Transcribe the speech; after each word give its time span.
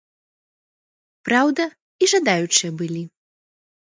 Праўда, 1.27 1.63
і 2.05 2.09
жадаючыя 2.13 2.71
былі. 2.83 3.03